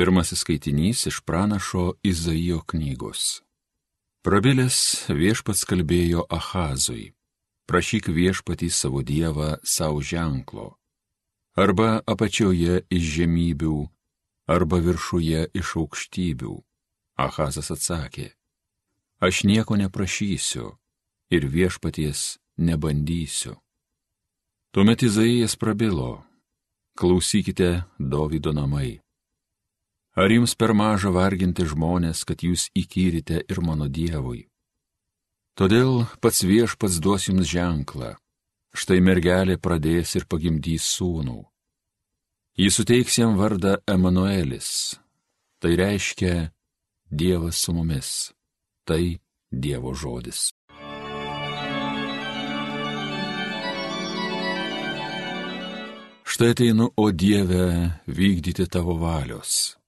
[0.00, 3.42] Pirmasis skaitinys iš pranašo Izaijo knygos.
[4.24, 4.76] Prabilęs
[5.12, 7.10] viešpats kalbėjo Ahazui,
[7.68, 10.64] prašyk viešpatį savo dievą savo ženklo,
[11.52, 13.74] arba apačioje iš žemybių,
[14.48, 16.54] arba viršuje iš aukštybių.
[17.20, 18.30] Ahazas atsakė,
[19.20, 20.70] aš nieko neprašysiu
[21.28, 23.60] ir viešpaties nebandysiu.
[24.72, 26.24] Tuomet Izaijas prabilo,
[26.96, 28.96] klausykite Dovido namai.
[30.18, 34.48] Ar jums per maža varginti žmonės, kad jūs įkyrite ir mano Dievui?
[35.54, 38.16] Todėl pats viešpats duos jums ženklą.
[38.74, 41.40] Štai mergelė pradės ir pagimdys sūnų.
[42.58, 44.98] Jis suteiks jam vardą Emanuelis.
[45.62, 46.50] Tai reiškia
[47.10, 48.32] Dievas su mumis.
[48.86, 49.02] Tai
[49.50, 50.50] Dievo žodis.
[56.30, 59.79] Štai ateinu, o Dieve, vykdyti tavo valios.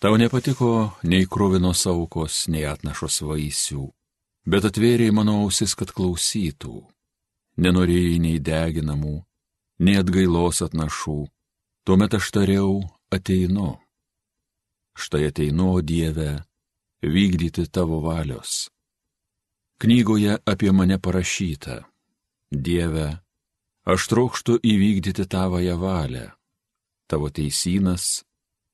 [0.00, 3.82] Tau nepatiko nei krūvinos aukos, nei atnašos vaisių,
[4.48, 6.78] bet atvėrėjai mano ausis, kad klausytų.
[7.60, 9.18] Nenorėjai nei deginamų,
[9.84, 11.18] nei atgailos atnašų,
[11.84, 12.78] tuomet aš tariau,
[13.12, 13.74] ateinu.
[14.96, 16.30] Štai ateinu, o Dieve,
[17.04, 18.70] vykdyti tavo valios.
[19.84, 21.76] Knygoje apie mane parašyta,
[22.48, 23.20] Dieve,
[23.84, 26.26] aš trokštų įvykdyti tavoją valią,
[27.04, 28.22] tavo teisynas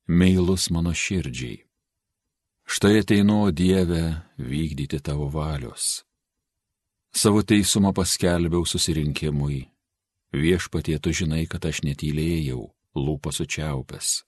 [0.06, 1.66] meilus mano širdžiai.
[2.66, 6.04] Štai ateinu, Dieve, vykdyti tavo valios.
[7.14, 9.66] Savo teisumą paskelbiau susirinkimui.
[10.32, 14.26] Viešpatie tu žinai, kad aš netylėjau, lūpas sučiaupęs.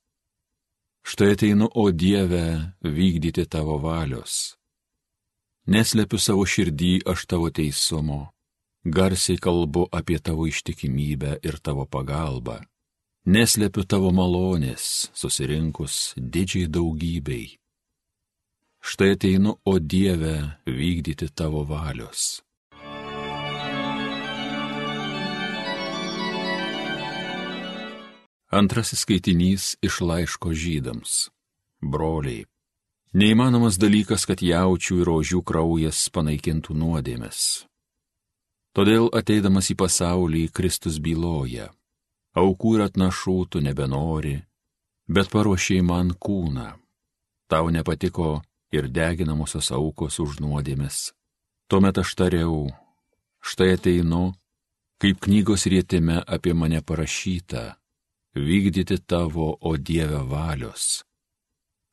[1.02, 4.56] Štai ateinu, o Dieve, vykdyti tavo valios.
[5.66, 8.32] Neslepiu savo širdį aš tavo teisumo,
[8.82, 12.62] garsiai kalbu apie tavo ištikimybę ir tavo pagalbą
[13.27, 17.58] Neslepiu tavo malonės, susirinkus didžiai daugybei.
[18.80, 22.41] Štai ateinu, o Dieve, vykdyti tavo valios.
[28.48, 31.29] Antrasis skaitinys iš laiško žydams.
[31.83, 32.46] Broliai.
[33.12, 37.67] Neįmanomas dalykas, kad jaučių ir ožių kraujas panaikintų nuodėmes.
[38.73, 41.68] Todėl ateidamas į pasaulį Kristus byloja
[42.38, 44.36] aukų ir atnašų tu nebenori,
[45.08, 46.68] bet paruošiai man kūną.
[47.48, 51.12] Tau nepatiko ir deginamosios aukos už nuodėmis.
[51.68, 52.68] Tuomet aš tariau,
[53.40, 54.32] štai ateinu,
[55.00, 57.76] kaip knygos rėtime apie mane parašyta,
[58.34, 61.05] vykdyti tavo, o Dieve valios.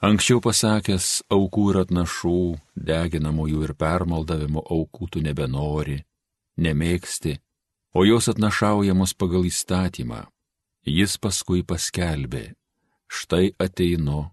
[0.05, 2.39] Anksčiau pasakęs aukų ir atnašų,
[2.75, 6.01] deginamųjų ir permaldavimo aukų tu nebenori,
[6.59, 7.39] nemėgsti,
[7.95, 10.25] o jos atnašaujamos pagal įstatymą.
[10.85, 12.53] Jis paskui paskelbė,
[13.09, 14.27] štai ateinu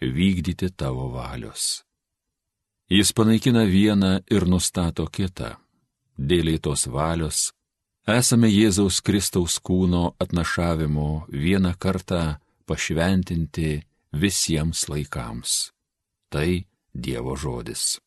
[0.00, 1.82] vykdyti tavo valios.
[2.86, 5.56] Jis panaikina vieną ir nustato kitą.
[6.16, 7.50] Dėliai tos valios
[8.06, 13.82] esame Jėzaus Kristaus kūno atnašavimo vieną kartą pašventinti
[14.14, 15.72] visiems laikams.
[16.30, 16.62] Tai
[16.94, 17.98] Dievo žodis.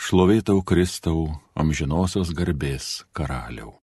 [0.00, 3.83] Šlovėtau Kristau amžinosios garbės karaliau.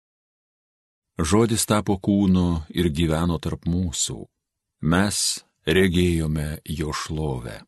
[1.17, 4.19] Žodis tapo kūnu ir gyveno tarp mūsų.
[4.85, 5.21] Mes
[5.65, 7.63] regėjome jo šlovę.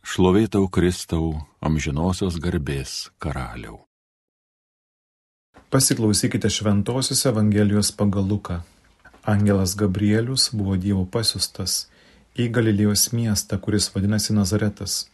[0.00, 3.82] Šlovėtau Kristau amžinosios garbės karaliau.
[5.68, 8.62] Pasiklausykite Šventojios Evangelijos pagal Luką.
[9.28, 11.90] Angelas Gabrielius buvo Dievo pasiustas
[12.40, 15.10] į Galilėjos miestą, kuris vadinasi Nazaretas,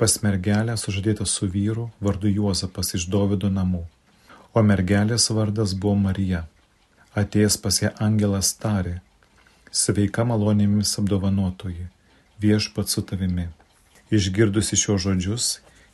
[0.00, 3.84] pas mergelę sužadėtą su vyru vardu Juozapas iš Dovido namų
[4.54, 6.44] o mergelės vardas buvo Marija.
[7.20, 8.98] Atėjęs pas ją angelas tarė,
[9.70, 11.86] sveika malonėmis apdovanotoji,
[12.42, 13.48] viešpat su tavimi.
[14.10, 15.46] Išgirdusi šios žodžius,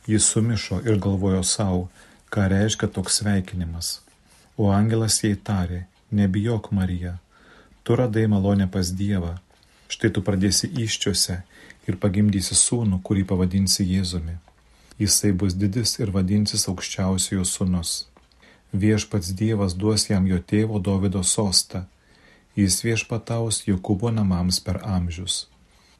[0.09, 1.87] jis sumišo ir galvojo savo,
[2.33, 3.99] ką reiškia toks sveikinimas.
[4.57, 7.17] O angelas jai tarė, nebijok Marija,
[7.83, 9.35] tu radai malonę pas Dievą,
[9.89, 11.41] štai tu pradėsi iščiose
[11.87, 14.37] ir pagimdysi sūnų, kurį pavadinsi Jėzumi.
[14.97, 18.07] Jisai bus didis ir vadinsis aukščiausiojo sūnus
[18.73, 21.85] Viešpats Dievas duos jam jo tėvo Dovido sostą.
[22.55, 25.47] Jis viešpataus Jokūbo namams per amžius.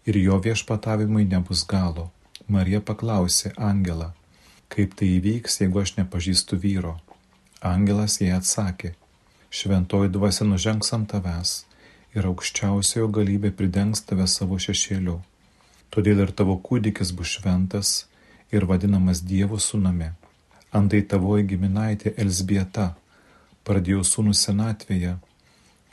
[0.04, 2.12] Ir jo viešpatavimui nebus galo.
[2.48, 4.12] Marija paklausė Angelą,
[4.68, 6.98] kaip tai įvyks, jeigu aš nepažįstu vyro.
[7.64, 8.94] Angelas jai atsakė,
[9.50, 11.56] šventoji dvasia nužengs ant tavęs
[12.16, 15.20] ir aukščiausiojo galybė pridengs tave savo šešėliu.
[15.92, 17.98] Todėl ir tavo kūdikis bus šventas
[18.52, 20.12] ir vadinamas Dievo sunami
[20.78, 22.92] Antai tavoji giminaitė Elsbieta
[23.68, 25.14] pradėjo sūnų senatvėje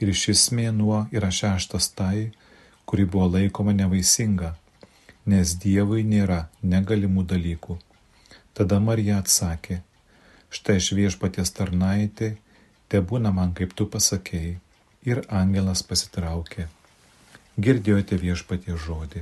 [0.03, 2.33] ir šis mėnuo yra šeštas tai,
[2.85, 4.53] kuri buvo laikoma nevaisinga,
[5.31, 6.41] nes Dievui nėra
[6.75, 7.79] negalimų dalykų.
[8.55, 9.81] Tada Marija atsakė,
[10.53, 12.35] štai aš viešpaties tarnaitė,
[12.89, 14.59] te būna man kaip tu pasakėjai.
[15.05, 16.65] Ir angelas pasitraukė.
[17.61, 19.21] Girdėjote viešpatie žodį.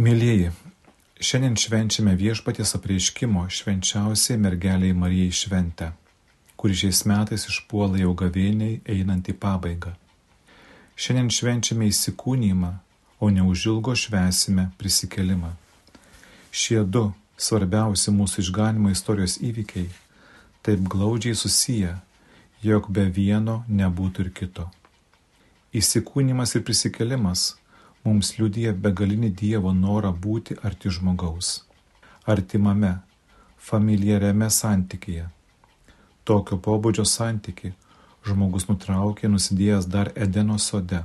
[0.00, 0.48] Mėlyjeji,
[1.20, 5.90] Šiandien švenčiame viešpaties apreiškimo švenčiausiai mergeliai Marijai šventę,
[6.56, 9.92] kuri šiais metais išpuola jau gavėniai einant į pabaigą.
[10.96, 12.72] Šiandien švenčiame įsikūnymą,
[13.20, 15.52] o neužilgo švesime prisikelimą.
[16.48, 19.90] Šie du svarbiausi mūsų išganimo istorijos įvykiai
[20.64, 21.98] taip glaudžiai susiję,
[22.64, 24.70] jog be vieno nebūtų ir kito.
[25.76, 27.50] Įsikūnymas ir prisikelimas
[28.04, 31.64] mums liudija begalinį Dievo norą būti arti žmogaus,
[32.26, 32.94] artimame,
[33.70, 35.28] familiariame santykyje.
[36.24, 37.72] Tokio pobūdžio santyki
[38.26, 41.02] žmogus nutraukė nusidėjęs dar Edeno sode,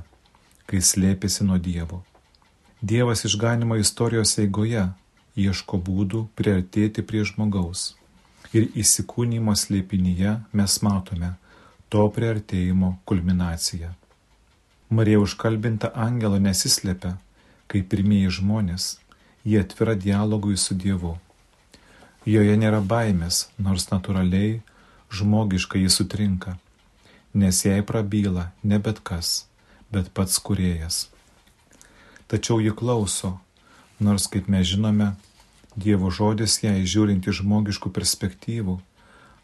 [0.66, 2.02] kai slėpėsi nuo Dievo.
[2.80, 4.84] Dievas išganimo istorijos eigoje
[5.36, 7.94] ieško būdų priartėti prie žmogaus.
[8.56, 11.34] Ir įsikūnymo slėpinyje mes matome
[11.92, 13.92] to priartėjimo kulminaciją.
[14.88, 17.16] Marija užkalbinta angelo nesislepia,
[17.66, 18.84] kaip pirmieji žmonės,
[19.42, 21.16] jie atvira dialogui su Dievu.
[22.26, 24.60] Joje nėra baimės, nors natūraliai,
[25.10, 26.54] žmogiškai jis sutrinka,
[27.34, 29.48] nes jai prabyla ne bet kas,
[29.90, 31.02] bet pats kuriejas.
[32.30, 33.40] Tačiau ji klauso,
[33.98, 35.16] nors kaip mes žinome,
[35.74, 38.78] Dievo žodis jai žiūrint iš žmogiškų perspektyvų,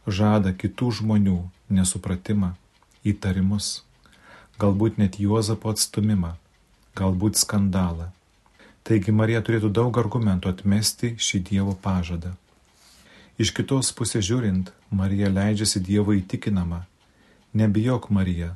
[0.06, 2.54] žada kitų žmonių nesupratimą,
[3.02, 3.80] įtarimus
[4.62, 6.36] galbūt net Juozapo atstumimą,
[6.98, 8.10] galbūt skandalą.
[8.86, 12.34] Taigi Marija turėtų daug argumentų atmesti šį Dievo pažadą.
[13.42, 16.82] Iš kitos pusės žiūrint, Marija leidžiasi Dievo įtikinama.
[17.58, 18.52] Nebijok, Marija,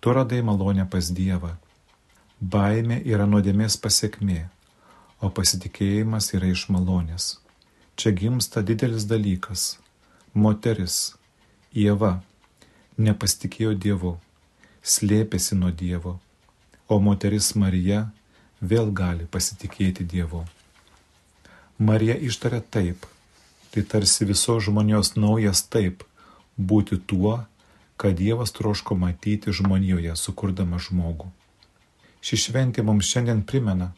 [0.00, 1.54] tu radai malonę pas Dievą.
[2.40, 4.40] Baimė yra nuodėmės pasiekmė,
[5.20, 7.36] o pasitikėjimas yra iš malonės.
[8.00, 9.76] Čia gimsta didelis dalykas.
[10.32, 11.14] Moteris,
[11.76, 12.20] Jėva,
[12.96, 14.16] nepasitikėjo Dievu
[14.82, 16.18] slėpėsi nuo Dievo,
[16.88, 18.08] o moteris Marija
[18.60, 20.44] vėl gali pasitikėti Dievu.
[21.78, 23.06] Marija ištarė taip,
[23.70, 26.04] tai tarsi visos žmonijos naujas taip-
[26.70, 27.46] būti tuo,
[27.98, 31.28] ką Dievas troško matyti žmonijoje, sukurdama žmogų.
[32.20, 33.92] Ši šventė mums šiandien primena,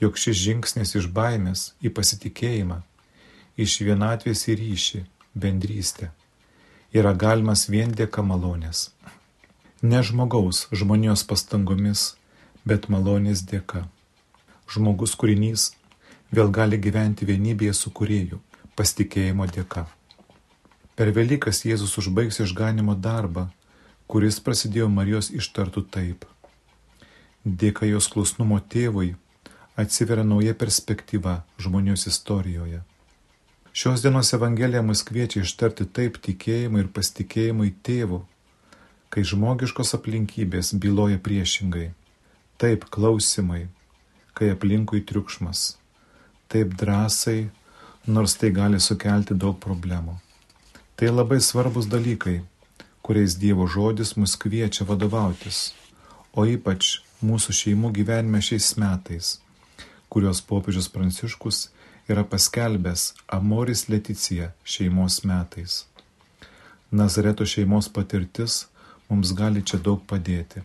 [0.00, 2.82] jog šis žingsnis iš baimės į pasitikėjimą,
[3.56, 5.04] iš vienatvės į ryšį,
[5.34, 6.10] bendrystę,
[6.92, 8.90] yra galimas vien dėka malonės
[9.84, 12.14] ne žmogaus žmonijos pastangomis,
[12.64, 13.82] bet malonės dėka.
[14.72, 15.66] Žmogus kūrinys
[16.32, 18.40] vėl gali gyventi vienybėje su kurėju,
[18.80, 19.84] pasitikėjimo dėka.
[20.96, 23.50] Per Velykas Jėzus užbaigs išganimo darbą,
[24.08, 26.24] kuris prasidėjo Marijos ištartų taip.
[27.44, 29.12] Dėka jos klusnumo tėvui
[29.76, 32.80] atsiveria nauja perspektyva žmonijos istorijoje.
[33.76, 38.24] Šios dienos Evangelija mus kviečia ištarti taip tikėjimui ir pasitikėjimui tėvu,
[39.12, 41.90] kai žmogiškos aplinkybės byloja priešingai.
[42.60, 43.66] Taip klausimai,
[44.34, 45.74] kai aplinkui triukšmas.
[46.48, 47.48] Taip drąsai,
[48.06, 50.18] nors tai gali sukelti daug problemų.
[50.94, 52.42] Tai labai svarbus dalykai,
[53.02, 55.72] kuriais Dievo žodis mus kviečia vadovautis,
[56.32, 59.38] o ypač mūsų šeimų gyvenime šiais metais,
[60.08, 61.68] kurios popiežius Pranciškus
[62.08, 65.84] yra paskelbęs Amoris Leticija šeimos metais.
[66.90, 68.66] Nazareto šeimos patirtis
[69.08, 70.62] mums gali čia daug padėti.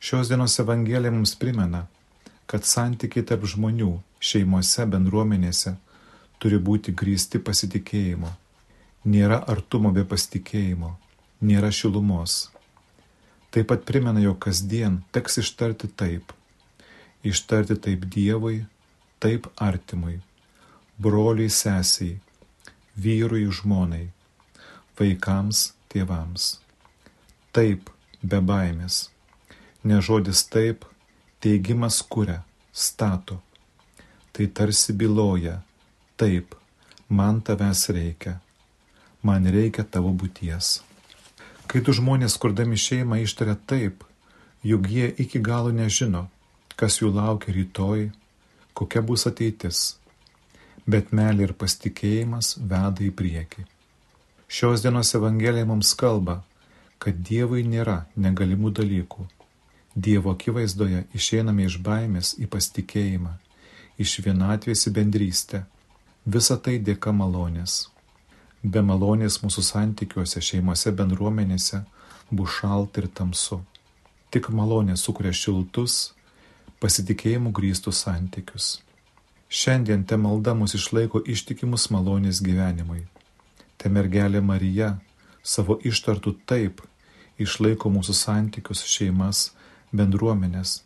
[0.00, 1.86] Šios dienos Evangelija mums primena,
[2.46, 3.90] kad santykiai tarp žmonių,
[4.20, 5.74] šeimose, bendruomenėse
[6.38, 8.30] turi būti grįsti pasitikėjimu.
[9.08, 10.92] Nėra artumo be pasitikėjimo,
[11.40, 12.48] nėra šilumos.
[13.50, 16.34] Taip pat primena, jog kasdien teks ištarti taip.
[17.26, 18.60] Ištarti taip Dievui,
[19.18, 20.20] taip artimui,
[21.00, 22.20] broliui sesiai,
[22.94, 24.06] vyrui žmonai,
[25.00, 26.52] vaikams, tėvams
[27.52, 27.90] taip
[28.22, 29.08] be baimės.
[29.84, 30.84] Ne žodis taip,
[31.40, 33.40] teigimas kuria, stato.
[34.32, 35.60] Tai tarsi byloja,
[36.18, 36.54] taip,
[37.08, 38.38] man tavęs reikia,
[39.22, 40.78] man reikia tavo būties.
[41.68, 44.04] Kai tu žmonės, kurdami šeimą, ištaria taip,
[44.64, 46.28] juk jie iki galo nežino,
[46.78, 48.08] kas jų laukia rytoj,
[48.78, 49.98] kokia bus ateitis,
[50.86, 53.66] bet meilė ir pasitikėjimas veda į priekį.
[54.48, 56.38] Šios dienos Evangelija mums kalba,
[56.98, 59.26] kad Dievui nėra negalimų dalykų.
[59.94, 63.32] Dievo akivaizdoje išeiname iš baimės į pasitikėjimą,
[63.98, 65.64] iš vienatvės į bendrystę.
[66.26, 67.88] Visa tai dėka malonės.
[68.62, 71.84] Be malonės mūsų santykiuose, šeimose, bendruomenėse
[72.30, 73.62] bus šalta ir tamsu.
[74.30, 76.12] Tik malonė sukuria šiltus,
[76.82, 78.78] pasitikėjimų grįstus santykius.
[79.48, 83.06] Šiandien te malda mus išlaiko ištikimus malonės gyvenimui.
[83.78, 84.98] Te mergelė Marija
[85.48, 86.82] savo ištartų taip
[87.40, 89.52] išlaiko mūsų santykius, šeimas,
[89.94, 90.82] bendruomenės,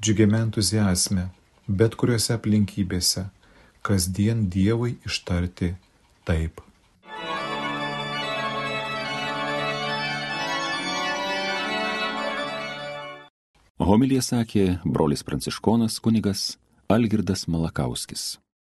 [0.00, 1.30] džiugiame entuzijasme,
[1.66, 3.26] bet kuriuose aplinkybėse,
[3.84, 5.74] kasdien Dievui ištarti
[6.28, 6.60] taip.
[13.84, 16.54] Homilija sakė brolis pranciškonas kunigas
[16.88, 18.43] Algirdas Malakauskis.